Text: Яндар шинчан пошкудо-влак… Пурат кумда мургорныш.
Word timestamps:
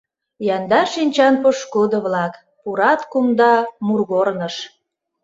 Яндар 0.55 0.85
шинчан 0.93 1.35
пошкудо-влак… 1.43 2.33
Пурат 2.61 3.01
кумда 3.11 3.53
мургорныш. 3.85 4.55